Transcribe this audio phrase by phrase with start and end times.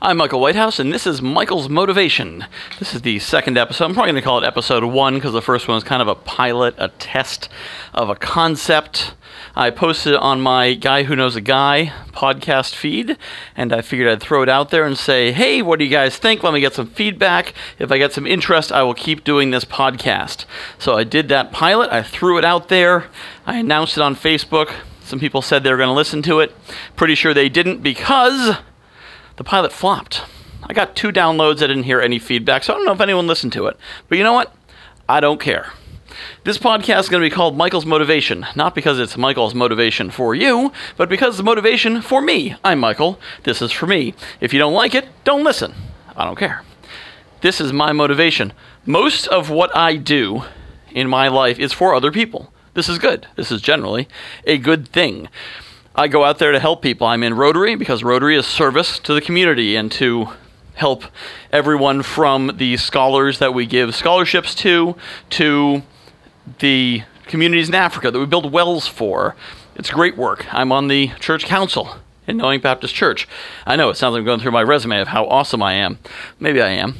[0.00, 2.46] I'm Michael Whitehouse, and this is Michael's Motivation.
[2.78, 3.86] This is the second episode.
[3.86, 6.06] I'm probably going to call it episode one because the first one was kind of
[6.06, 7.48] a pilot, a test
[7.92, 9.14] of a concept.
[9.56, 13.18] I posted it on my Guy Who Knows a Guy podcast feed,
[13.56, 16.16] and I figured I'd throw it out there and say, hey, what do you guys
[16.16, 16.44] think?
[16.44, 17.52] Let me get some feedback.
[17.80, 20.44] If I get some interest, I will keep doing this podcast.
[20.78, 23.08] So I did that pilot, I threw it out there,
[23.46, 24.72] I announced it on Facebook.
[25.02, 26.54] Some people said they were going to listen to it.
[26.94, 28.58] Pretty sure they didn't because
[29.38, 30.24] the pilot flopped.
[30.64, 31.62] I got two downloads.
[31.62, 33.76] I didn't hear any feedback, so I don't know if anyone listened to it.
[34.08, 34.54] But you know what?
[35.08, 35.72] I don't care.
[36.42, 40.34] This podcast is going to be called Michael's Motivation, not because it's Michael's motivation for
[40.34, 42.56] you, but because motivation for me.
[42.64, 43.20] I'm Michael.
[43.44, 44.12] This is for me.
[44.40, 45.72] If you don't like it, don't listen.
[46.16, 46.62] I don't care.
[47.40, 48.52] This is my motivation.
[48.84, 50.42] Most of what I do
[50.90, 52.52] in my life is for other people.
[52.74, 53.28] This is good.
[53.36, 54.08] This is generally
[54.44, 55.28] a good thing.
[55.98, 57.08] I go out there to help people.
[57.08, 60.28] I'm in Rotary because Rotary is service to the community and to
[60.74, 61.02] help
[61.50, 64.94] everyone from the scholars that we give scholarships to
[65.30, 65.82] to
[66.60, 69.34] the communities in Africa that we build wells for.
[69.74, 70.46] It's great work.
[70.54, 71.96] I'm on the church council
[72.28, 73.26] in Knowing Baptist Church.
[73.66, 75.98] I know it sounds like I'm going through my resume of how awesome I am.
[76.38, 76.94] Maybe I am.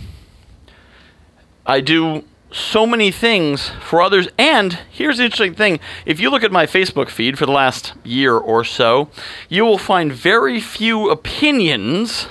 [1.64, 4.28] I do so many things for others.
[4.38, 7.94] And here's the interesting thing if you look at my Facebook feed for the last
[8.04, 9.10] year or so,
[9.48, 12.28] you will find very few opinions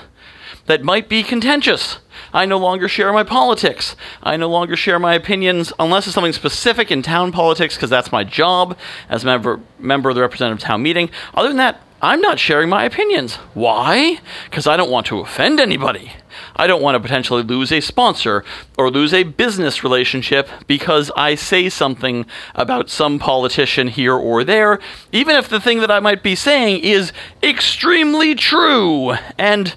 [0.66, 1.98] that might be contentious.
[2.32, 3.96] I no longer share my politics.
[4.22, 8.12] I no longer share my opinions unless it's something specific in town politics, because that's
[8.12, 8.76] my job
[9.08, 11.10] as member, member of the representative town meeting.
[11.34, 13.34] Other than that, I'm not sharing my opinions.
[13.54, 14.20] Why?
[14.44, 16.12] Because I don't want to offend anybody.
[16.54, 18.44] I don't want to potentially lose a sponsor
[18.76, 22.24] or lose a business relationship because I say something
[22.54, 24.78] about some politician here or there,
[25.10, 29.74] even if the thing that I might be saying is extremely true and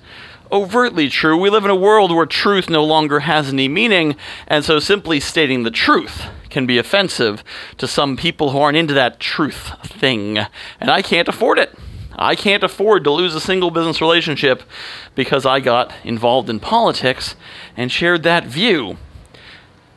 [0.52, 1.38] overtly true.
[1.38, 4.16] We live in a world where truth no longer has any meaning,
[4.48, 7.44] and so simply stating the truth can be offensive
[7.78, 10.38] to some people who aren't into that truth thing,
[10.80, 11.76] and I can't afford it.
[12.22, 14.64] I can't afford to lose a single business relationship
[15.16, 17.36] because I got involved in politics
[17.76, 18.98] and shared that view.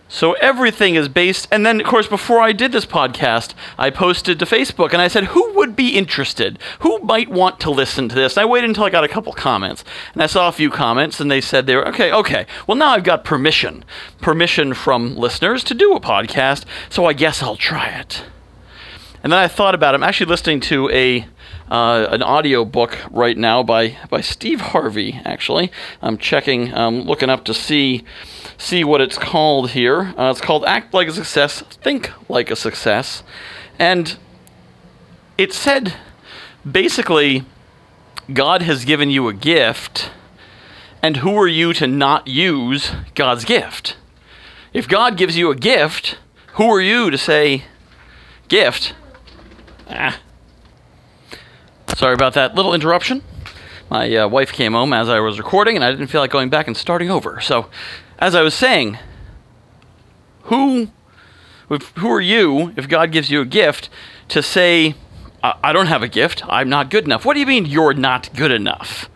[0.08, 4.38] So everything is based, and then, of course, before I did this podcast, I posted
[4.38, 6.58] to Facebook and I said, Who would be interested?
[6.80, 8.36] Who might want to listen to this?
[8.36, 11.18] And I waited until I got a couple comments, and I saw a few comments,
[11.18, 13.84] and they said they were, Okay, okay, well, now I've got permission.
[14.20, 18.24] Permission from listeners to do a podcast, so I guess I'll try it.
[19.24, 19.96] And then I thought about it.
[19.96, 21.26] I'm actually listening to a
[21.70, 25.18] uh, an audio book right now by by Steve Harvey.
[25.24, 28.04] Actually, I'm checking, um, looking up to see
[28.58, 30.12] see what it's called here.
[30.18, 33.22] Uh, it's called "Act Like a Success, Think Like a Success,"
[33.78, 34.18] and
[35.38, 35.94] it said
[36.70, 37.46] basically,
[38.30, 40.10] God has given you a gift,
[41.02, 43.96] and who are you to not use God's gift?
[44.74, 46.18] If God gives you a gift,
[46.56, 47.64] who are you to say,
[48.48, 48.92] gift?
[49.89, 50.21] Ah,
[51.97, 53.22] Sorry about that little interruption.
[53.91, 56.49] My uh, wife came home as I was recording, and I didn't feel like going
[56.50, 57.41] back and starting over.
[57.41, 57.67] So,
[58.19, 58.99] as I was saying,
[60.45, 60.89] who,
[61.69, 63.89] who are you if God gives you a gift
[64.28, 64.95] to say,
[65.43, 67.25] I don't have a gift, I'm not good enough?
[67.25, 69.09] What do you mean you're not good enough?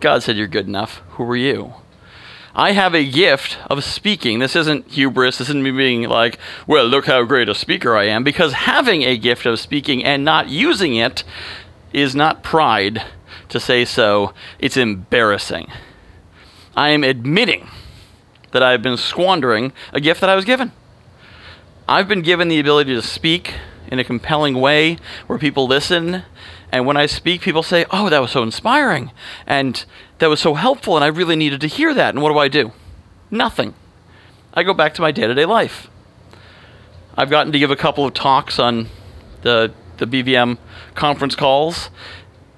[0.00, 1.02] God said you're good enough.
[1.10, 1.74] Who are you?
[2.58, 4.38] I have a gift of speaking.
[4.38, 5.36] This isn't hubris.
[5.36, 8.24] This isn't me being like, well, look how great a speaker I am.
[8.24, 11.22] Because having a gift of speaking and not using it
[11.92, 13.04] is not pride
[13.50, 15.70] to say so, it's embarrassing.
[16.74, 17.68] I am admitting
[18.52, 20.72] that I have been squandering a gift that I was given.
[21.86, 23.52] I've been given the ability to speak
[23.88, 24.96] in a compelling way
[25.26, 26.22] where people listen.
[26.72, 29.12] And when I speak, people say, Oh, that was so inspiring.
[29.46, 29.84] And
[30.18, 30.96] that was so helpful.
[30.96, 32.14] And I really needed to hear that.
[32.14, 32.72] And what do I do?
[33.30, 33.74] Nothing.
[34.54, 35.88] I go back to my day to day life.
[37.16, 38.88] I've gotten to give a couple of talks on
[39.42, 40.58] the the BVM
[40.94, 41.90] conference calls.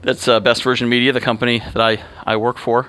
[0.02, 2.88] That's uh, Best Version Media, the company that I, I work for.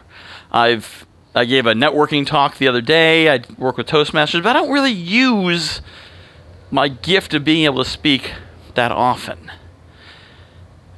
[0.52, 1.06] I've
[1.36, 3.32] I gave a networking talk the other day.
[3.32, 5.82] I work with Toastmasters, but I don't really use
[6.72, 8.34] my gift of being able to speak
[8.74, 9.52] that often.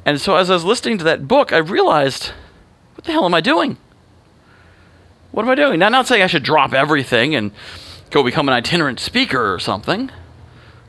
[0.06, 2.32] And so as I was listening to that book, I realized,
[2.96, 3.78] what the hell am I doing?
[5.32, 5.80] What am I doing?
[5.80, 7.52] Now, I'm not saying I should drop everything and
[8.10, 10.12] go become an itinerant speaker or something.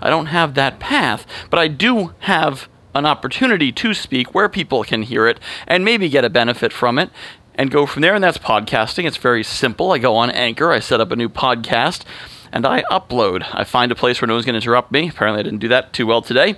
[0.00, 4.82] I don't have that path, but I do have an opportunity to speak where people
[4.82, 7.10] can hear it and maybe get a benefit from it
[7.54, 8.14] and go from there.
[8.14, 9.04] And that's podcasting.
[9.04, 9.92] It's very simple.
[9.92, 12.02] I go on Anchor, I set up a new podcast,
[12.50, 13.46] and I upload.
[13.52, 15.08] I find a place where no one's going to interrupt me.
[15.08, 16.56] Apparently, I didn't do that too well today.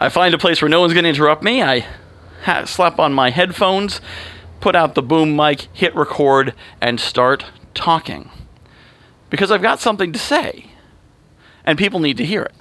[0.00, 1.62] I find a place where no one's going to interrupt me.
[1.62, 1.86] I
[2.44, 4.00] ha- slap on my headphones,
[4.60, 8.30] put out the boom mic, hit record, and start talking.
[9.30, 10.66] Because I've got something to say,
[11.64, 12.54] and people need to hear it.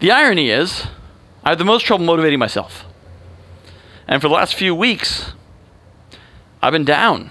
[0.00, 0.86] The irony is,
[1.44, 2.84] I have the most trouble motivating myself.
[4.06, 5.32] And for the last few weeks,
[6.62, 7.30] I've been down.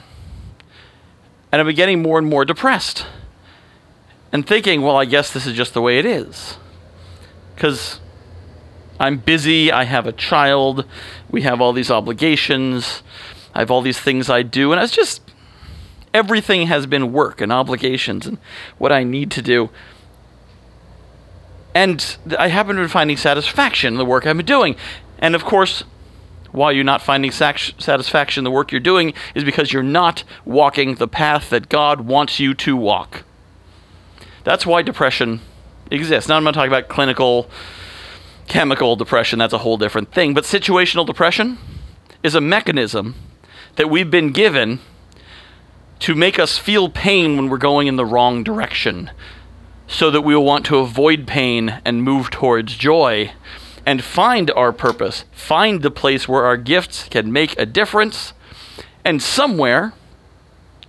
[1.52, 3.06] And I've been getting more and more depressed.
[4.32, 6.58] And thinking, well, I guess this is just the way it is.
[7.58, 8.00] Because
[9.00, 10.86] I'm busy, I have a child,
[11.32, 13.02] we have all these obligations,
[13.56, 15.24] I have all these things I do, and it's just
[16.14, 18.38] everything has been work and obligations and
[18.78, 19.72] what I need to do.
[21.74, 24.76] And I haven't been finding satisfaction in the work I've been doing.
[25.18, 25.84] And of course,
[26.52, 30.96] why you're not finding satisfaction in the work you're doing is because you're not walking
[30.96, 33.24] the path that God wants you to walk.
[34.44, 35.42] That's why depression
[35.92, 36.30] exists.
[36.30, 37.50] Now, I'm not talking about clinical,
[38.48, 40.34] chemical depression, that's a whole different thing.
[40.34, 41.58] But situational depression
[42.24, 43.16] is a mechanism
[43.76, 44.80] that we've been given
[46.00, 49.10] to make us feel pain when we're going in the wrong direction,
[49.88, 53.32] so that we will want to avoid pain and move towards joy
[53.86, 58.34] and find our purpose, find the place where our gifts can make a difference.
[59.06, 59.94] And somewhere,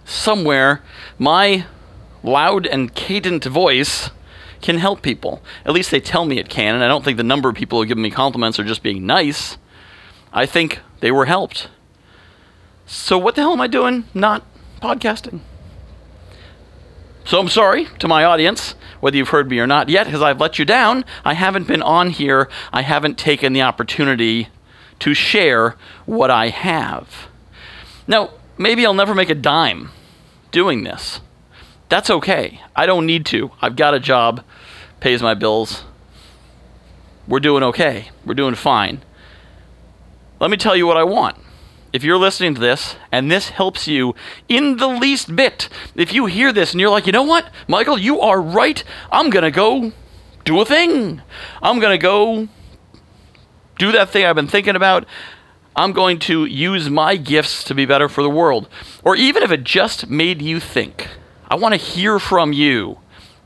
[0.04, 0.82] somewhere,
[1.16, 1.64] my
[2.24, 4.10] loud and cadent voice
[4.60, 5.42] can help people.
[5.64, 7.80] At least they tell me it can, and I don't think the number of people
[7.80, 9.56] who give me compliments are just being nice.
[10.32, 11.68] I think they were helped.
[12.86, 14.44] So, what the hell am I doing not
[14.80, 15.40] podcasting?
[17.24, 20.40] So, I'm sorry to my audience whether you've heard me or not yet, because I've
[20.40, 21.04] let you down.
[21.24, 22.48] I haven't been on here.
[22.72, 24.48] I haven't taken the opportunity
[25.00, 25.76] to share
[26.06, 27.28] what I have.
[28.06, 29.90] Now, maybe I'll never make a dime
[30.50, 31.20] doing this.
[31.88, 32.60] That's okay.
[32.76, 33.50] I don't need to.
[33.60, 34.42] I've got a job,
[35.00, 35.84] pays my bills.
[37.26, 38.10] We're doing okay.
[38.24, 39.02] We're doing fine.
[40.40, 41.36] Let me tell you what I want
[41.92, 44.14] if you're listening to this and this helps you
[44.48, 47.98] in the least bit, if you hear this and you're like, you know what, Michael,
[47.98, 48.82] you are right.
[49.10, 49.92] I'm going to go
[50.44, 51.22] do a thing.
[51.62, 52.48] I'm going to go
[53.78, 55.06] do that thing I've been thinking about.
[55.74, 58.68] I'm going to use my gifts to be better for the world.
[59.04, 61.08] Or even if it just made you think,
[61.48, 62.98] I want to hear from you.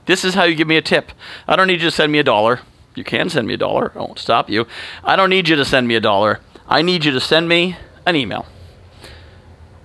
[0.06, 1.12] This is how you give me a tip.
[1.46, 2.60] I don't need you to send me a dollar.
[2.96, 3.92] You can send me a dollar.
[3.94, 4.66] I won't stop you.
[5.04, 6.40] I don't need you to send me a dollar.
[6.68, 8.46] I need you to send me an email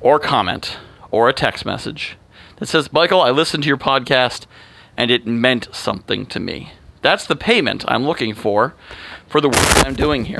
[0.01, 0.77] or comment
[1.11, 2.17] or a text message
[2.57, 4.47] that says, Michael, I listened to your podcast
[4.97, 6.73] and it meant something to me.
[7.03, 8.73] That's the payment I'm looking for
[9.27, 10.39] for the work I'm doing here.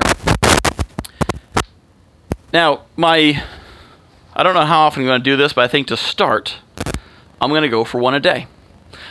[2.51, 3.43] Now, my
[4.33, 6.57] I don't know how often I'm going to do this, but I think to start,
[7.41, 8.47] I'm going to go for one a day.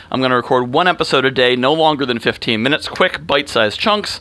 [0.09, 3.49] I'm going to record one episode a day, no longer than 15 minutes, quick, bite
[3.49, 4.19] sized chunks,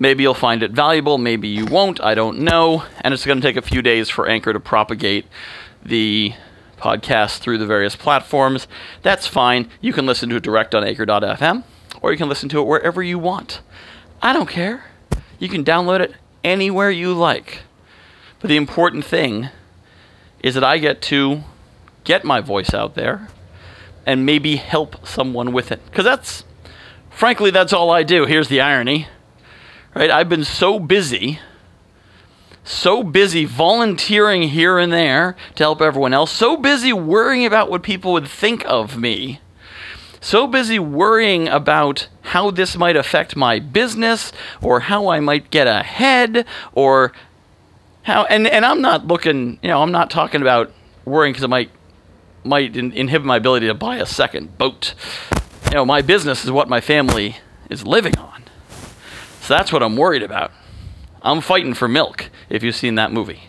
[0.00, 2.84] Maybe you'll find it valuable, maybe you won't, I don't know.
[3.00, 5.26] And it's going to take a few days for Anchor to propagate
[5.82, 6.34] the
[6.76, 8.68] podcast through the various platforms.
[9.02, 9.68] That's fine.
[9.80, 11.64] You can listen to it direct on anchor.fm
[12.00, 13.60] or you can listen to it wherever you want.
[14.22, 14.84] I don't care.
[15.40, 16.14] You can download it
[16.44, 17.62] anywhere you like.
[18.38, 19.48] But the important thing
[20.44, 21.42] is that I get to
[22.08, 23.28] get my voice out there
[24.04, 25.84] and maybe help someone with it.
[25.84, 26.42] Because that's,
[27.10, 28.24] frankly, that's all I do.
[28.24, 29.06] Here's the irony
[29.98, 30.10] right?
[30.10, 31.40] I've been so busy,
[32.62, 37.82] so busy volunteering here and there to help everyone else, so busy worrying about what
[37.82, 39.40] people would think of me,
[40.20, 45.66] so busy worrying about how this might affect my business or how I might get
[45.66, 47.12] ahead or
[48.02, 50.72] how and and I'm not looking, you know, I'm not talking about
[51.04, 51.70] worrying because it might
[52.48, 54.94] might in, inhibit my ability to buy a second boat.
[55.66, 57.36] You know, my business is what my family
[57.68, 58.44] is living on.
[59.40, 60.52] So that's what I'm worried about.
[61.22, 63.42] I'm fighting for milk, if you've seen that movie.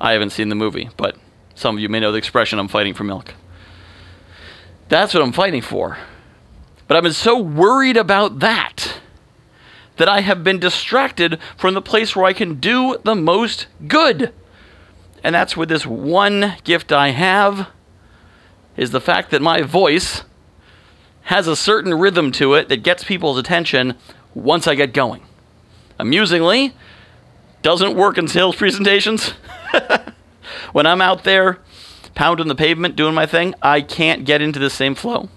[0.00, 1.16] I haven't seen the movie, but
[1.54, 3.34] some of you may know the expression I'm fighting for milk.
[4.88, 5.98] That's what I'm fighting for.
[6.86, 9.00] But I've been so worried about that
[9.96, 14.32] that I have been distracted from the place where I can do the most good.
[15.22, 17.68] And that's with this one gift I have
[18.76, 20.22] is the fact that my voice
[21.24, 23.94] has a certain rhythm to it that gets people's attention
[24.34, 25.22] once I get going
[25.98, 26.74] amusingly,
[27.62, 29.30] doesn't work in sales presentations.
[30.72, 31.58] when I'm out there
[32.14, 35.28] pounding the pavement doing my thing, I can't get into the same flow.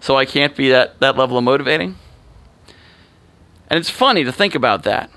[0.00, 1.96] So I can't be that, that level of motivating.
[3.68, 5.10] And it's funny to think about that.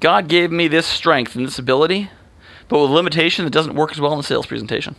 [0.00, 2.10] God gave me this strength and this ability,
[2.68, 4.96] but with limitation, it doesn't work as well in a sales presentation.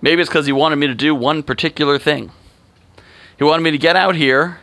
[0.00, 2.32] Maybe it's because He wanted me to do one particular thing.
[3.38, 4.60] He wanted me to get out here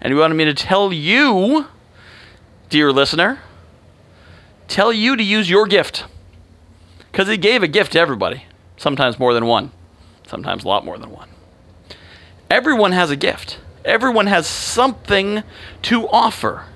[0.00, 1.66] and He wanted me to tell you
[2.68, 3.40] dear listener,
[4.68, 6.04] tell you to use your gift.
[7.10, 8.44] Because he gave a gift to everybody,
[8.76, 9.70] sometimes more than one,
[10.26, 11.30] sometimes a lot more than one.
[12.50, 15.42] Everyone has a gift, everyone has something
[15.82, 16.66] to offer.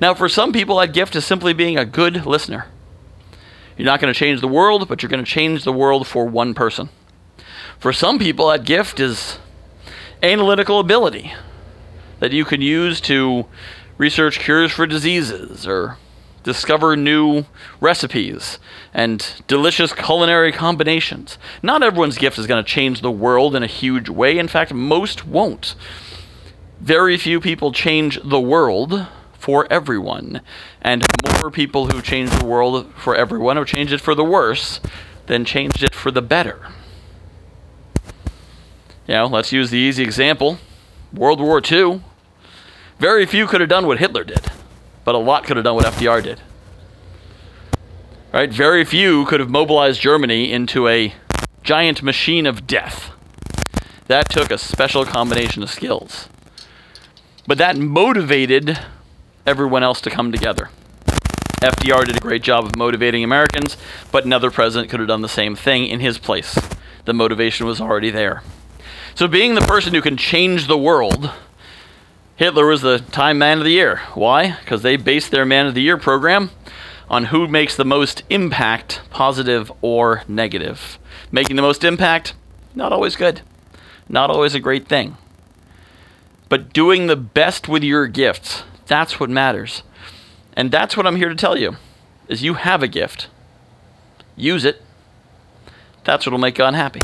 [0.00, 2.66] Now, for some people, that gift is simply being a good listener.
[3.76, 6.26] You're not going to change the world, but you're going to change the world for
[6.26, 6.88] one person.
[7.80, 9.38] For some people, that gift is
[10.22, 11.32] analytical ability
[12.18, 13.46] that you can use to
[13.96, 15.96] research cures for diseases or
[16.42, 17.46] discover new
[17.80, 18.58] recipes
[18.92, 21.38] and delicious culinary combinations.
[21.62, 24.38] Not everyone's gift is going to change the world in a huge way.
[24.38, 25.74] In fact, most won't.
[26.80, 30.42] Very few people change the world for everyone.
[30.82, 34.80] And more people who change the world for everyone have changed it for the worse
[35.28, 36.66] than changed it for the better.
[39.10, 40.58] You know, let's use the easy example
[41.12, 42.00] World War II.
[43.00, 44.38] Very few could have done what Hitler did,
[45.04, 46.40] but a lot could have done what FDR did.
[48.32, 48.52] Right?
[48.52, 51.12] Very few could have mobilized Germany into a
[51.64, 53.10] giant machine of death.
[54.06, 56.28] That took a special combination of skills.
[57.48, 58.78] But that motivated
[59.44, 60.70] everyone else to come together.
[61.60, 63.76] FDR did a great job of motivating Americans,
[64.12, 66.56] but another president could have done the same thing in his place.
[67.06, 68.44] The motivation was already there.
[69.14, 71.30] So, being the person who can change the world,
[72.36, 74.00] Hitler was the Time Man of the Year.
[74.14, 74.56] Why?
[74.60, 76.50] Because they based their Man of the Year program
[77.10, 80.98] on who makes the most impact, positive or negative.
[81.32, 82.34] Making the most impact,
[82.74, 83.42] not always good,
[84.08, 85.16] not always a great thing.
[86.48, 89.82] But doing the best with your gifts, that's what matters.
[90.54, 91.76] And that's what I'm here to tell you.
[92.28, 93.28] Is you have a gift.
[94.36, 94.82] Use it.
[96.04, 97.00] That's what'll make God happy.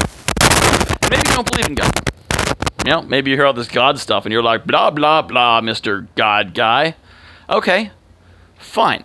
[1.11, 2.11] Maybe you don't believe in God.
[2.85, 5.61] You know, maybe you hear all this God stuff and you're like, blah, blah, blah,
[5.61, 6.07] Mr.
[6.15, 6.95] God guy.
[7.51, 7.91] Okay,
[8.59, 9.05] fine.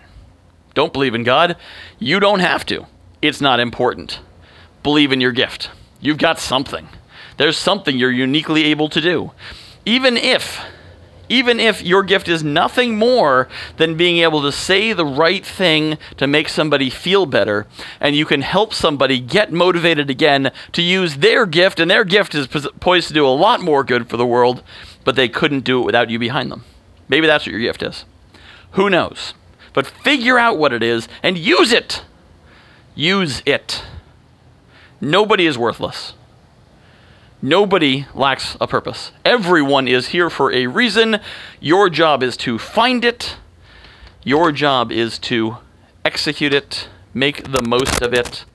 [0.73, 1.57] Don't believe in God.
[1.99, 2.85] You don't have to.
[3.21, 4.19] It's not important.
[4.83, 5.69] Believe in your gift.
[5.99, 6.89] You've got something.
[7.37, 9.31] There's something you're uniquely able to do.
[9.85, 10.61] Even if
[11.31, 13.47] even if your gift is nothing more
[13.77, 17.65] than being able to say the right thing to make somebody feel better,
[18.01, 22.35] and you can help somebody get motivated again to use their gift, and their gift
[22.35, 22.47] is
[22.81, 24.61] poised to do a lot more good for the world,
[25.05, 26.65] but they couldn't do it without you behind them.
[27.07, 28.03] Maybe that's what your gift is.
[28.71, 29.33] Who knows?
[29.73, 32.03] But figure out what it is and use it.
[32.93, 33.83] Use it.
[34.99, 36.13] Nobody is worthless.
[37.43, 39.11] Nobody lacks a purpose.
[39.25, 41.19] Everyone is here for a reason.
[41.59, 43.37] Your job is to find it.
[44.23, 45.57] Your job is to
[46.05, 48.45] execute it, make the most of it.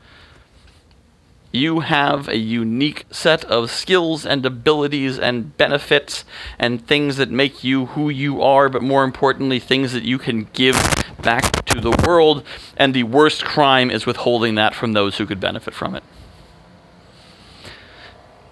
[1.51, 6.25] You have a unique set of skills and abilities and benefits
[6.57, 10.49] and things that make you who you are, but more importantly, things that you can
[10.53, 10.77] give
[11.21, 12.45] back to the world.
[12.77, 16.05] And the worst crime is withholding that from those who could benefit from it.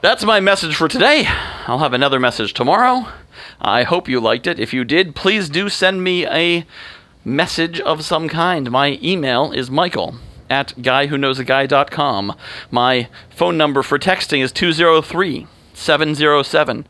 [0.05, 1.25] That's my message for today.
[1.67, 3.09] I'll have another message tomorrow.
[3.59, 4.61] I hope you liked it.
[4.61, 6.67] If you did, please do send me a
[7.25, 8.71] message of some kind.
[8.71, 10.17] My email is michael
[10.51, 12.37] at guywhoknowsaguy.com.
[12.71, 16.87] My phone number for texting is 203 707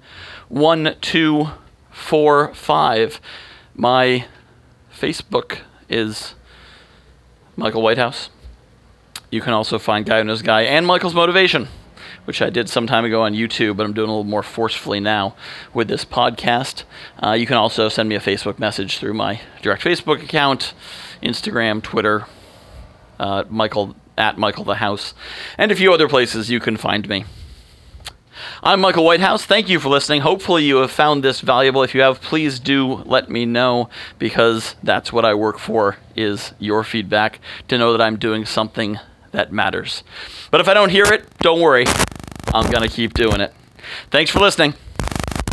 [0.48, 3.20] 1245.
[3.76, 4.26] My
[4.92, 6.34] Facebook is
[7.56, 8.30] Michael Whitehouse.
[9.30, 11.68] You can also find Guy Who Knows Guy and Michael's Motivation
[12.24, 15.00] which I did some time ago on YouTube, but I'm doing a little more forcefully
[15.00, 15.34] now
[15.72, 16.84] with this podcast.
[17.22, 20.74] Uh, you can also send me a Facebook message through my direct Facebook account,
[21.22, 22.26] Instagram, Twitter,
[23.18, 25.12] uh, Michael at Michael the House,
[25.58, 27.24] and a few other places you can find me.
[28.62, 29.44] I'm Michael Whitehouse.
[29.44, 30.22] Thank you for listening.
[30.22, 31.82] Hopefully, you have found this valuable.
[31.82, 33.88] If you have, please do let me know
[34.18, 38.98] because that's what I work for is your feedback to know that I'm doing something
[39.32, 40.02] that matters.
[40.50, 41.84] But if I don't hear it, don't worry.
[42.52, 43.54] I'm going to keep doing it.
[44.10, 44.74] Thanks for listening.